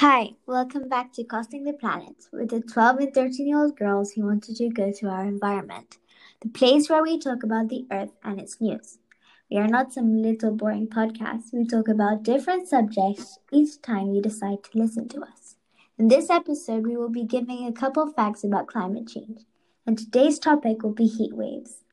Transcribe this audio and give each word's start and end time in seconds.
Hi, 0.00 0.32
welcome 0.44 0.90
back 0.90 1.14
to 1.14 1.24
Costing 1.24 1.64
the 1.64 1.72
Planet 1.72 2.26
with 2.30 2.50
the 2.50 2.60
12 2.60 2.98
and 2.98 3.14
13 3.14 3.46
year 3.48 3.58
old 3.58 3.78
girls 3.78 4.12
who 4.12 4.26
wanted 4.26 4.56
to 4.56 4.68
go 4.68 4.92
to 4.92 5.08
our 5.08 5.24
environment, 5.24 5.96
the 6.42 6.50
place 6.50 6.90
where 6.90 7.02
we 7.02 7.18
talk 7.18 7.42
about 7.42 7.70
the 7.70 7.86
earth 7.90 8.10
and 8.22 8.38
its 8.38 8.60
news. 8.60 8.98
We 9.50 9.56
are 9.56 9.66
not 9.66 9.94
some 9.94 10.20
little 10.20 10.50
boring 10.54 10.88
podcast. 10.88 11.44
We 11.54 11.66
talk 11.66 11.88
about 11.88 12.24
different 12.24 12.68
subjects 12.68 13.38
each 13.50 13.80
time 13.80 14.12
you 14.12 14.20
decide 14.20 14.64
to 14.64 14.78
listen 14.78 15.08
to 15.08 15.22
us. 15.22 15.56
In 15.98 16.08
this 16.08 16.28
episode, 16.28 16.86
we 16.86 16.98
will 16.98 17.08
be 17.08 17.24
giving 17.24 17.66
a 17.66 17.72
couple 17.72 18.12
facts 18.12 18.44
about 18.44 18.66
climate 18.66 19.08
change, 19.08 19.46
and 19.86 19.96
today's 19.96 20.38
topic 20.38 20.82
will 20.82 20.92
be 20.92 21.06
heat 21.06 21.34
waves. 21.34 21.84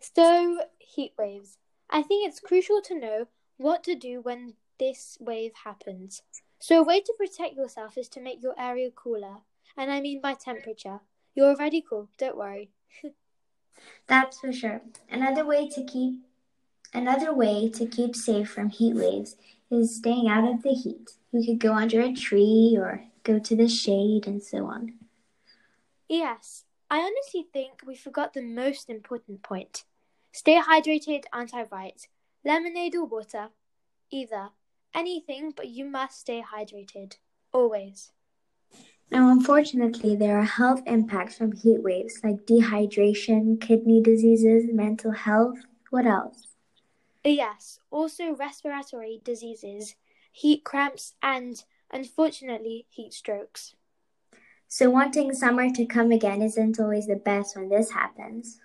So, 0.00 0.60
heat 0.78 1.12
waves. 1.18 1.58
I 1.90 2.00
think 2.00 2.26
it's 2.26 2.40
crucial 2.40 2.80
to 2.86 2.98
know 2.98 3.26
what 3.58 3.84
to 3.84 3.94
do 3.94 4.22
when 4.22 4.54
this 4.78 5.18
wave 5.20 5.52
happens. 5.64 6.22
So, 6.66 6.80
a 6.80 6.82
way 6.82 7.02
to 7.02 7.12
protect 7.18 7.56
yourself 7.56 7.98
is 7.98 8.08
to 8.08 8.22
make 8.22 8.42
your 8.42 8.58
area 8.58 8.90
cooler. 8.90 9.42
And 9.76 9.92
I 9.92 10.00
mean 10.00 10.22
by 10.22 10.32
temperature. 10.32 11.00
You're 11.34 11.50
already 11.50 11.84
cool, 11.86 12.08
don't 12.16 12.38
worry. 12.38 12.70
That's 14.06 14.40
for 14.40 14.50
sure. 14.50 14.80
Another 15.10 15.44
way 15.44 15.68
to 15.68 15.84
keep 15.84 16.24
another 16.94 17.34
way 17.34 17.68
to 17.68 17.84
keep 17.84 18.16
safe 18.16 18.48
from 18.48 18.70
heat 18.70 18.94
waves 18.94 19.36
is 19.70 19.96
staying 19.96 20.26
out 20.26 20.48
of 20.50 20.62
the 20.62 20.72
heat. 20.72 21.10
You 21.32 21.44
could 21.44 21.60
go 21.60 21.74
under 21.74 22.00
a 22.00 22.14
tree 22.14 22.78
or 22.80 23.04
go 23.24 23.38
to 23.38 23.54
the 23.54 23.68
shade 23.68 24.26
and 24.26 24.42
so 24.42 24.64
on. 24.64 24.94
Yes, 26.08 26.64
I 26.90 27.00
honestly 27.00 27.46
think 27.52 27.82
we 27.86 27.94
forgot 27.94 28.32
the 28.32 28.40
most 28.40 28.88
important 28.88 29.42
point. 29.42 29.84
Stay 30.32 30.58
hydrated, 30.58 31.24
aren't 31.30 31.52
I 31.52 31.64
right? 31.64 32.08
Lemonade 32.42 32.94
or 32.94 33.04
water? 33.04 33.50
Either 34.10 34.52
anything, 34.94 35.52
but 35.54 35.68
you 35.68 35.84
must 35.84 36.20
stay 36.20 36.42
hydrated. 36.42 37.16
Always. 37.52 38.12
Now, 39.10 39.30
unfortunately, 39.30 40.16
there 40.16 40.38
are 40.38 40.44
health 40.44 40.82
impacts 40.86 41.36
from 41.36 41.52
heat 41.52 41.82
waves 41.82 42.20
like 42.24 42.46
dehydration, 42.46 43.60
kidney 43.60 44.02
diseases, 44.02 44.64
mental 44.72 45.12
health. 45.12 45.58
What 45.90 46.06
else? 46.06 46.48
Yes, 47.22 47.78
also 47.90 48.34
respiratory 48.34 49.20
diseases, 49.24 49.94
heat 50.32 50.64
cramps, 50.64 51.14
and 51.22 51.62
unfortunately, 51.90 52.86
heat 52.90 53.12
strokes. 53.12 53.74
So, 54.68 54.90
wanting 54.90 55.32
summer 55.32 55.70
to 55.70 55.86
come 55.86 56.10
again 56.10 56.42
isn't 56.42 56.80
always 56.80 57.06
the 57.06 57.16
best 57.16 57.56
when 57.56 57.68
this 57.68 57.90
happens. 57.92 58.60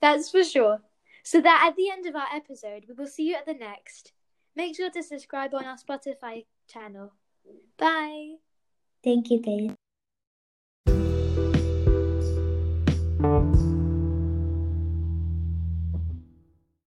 That's 0.00 0.30
for 0.30 0.42
sure. 0.42 0.80
So 1.22 1.40
that 1.40 1.66
at 1.68 1.76
the 1.76 1.90
end 1.90 2.06
of 2.06 2.16
our 2.16 2.28
episode, 2.34 2.84
we 2.88 2.94
will 2.94 3.06
see 3.06 3.28
you 3.28 3.36
at 3.36 3.46
the 3.46 3.54
next. 3.54 4.12
Make 4.56 4.76
sure 4.76 4.90
to 4.90 5.02
subscribe 5.02 5.54
on 5.54 5.64
our 5.64 5.76
Spotify 5.76 6.44
channel. 6.68 7.12
Bye. 7.78 8.34
Thank 9.02 9.30
you, 9.30 9.40
Dave. 9.40 9.79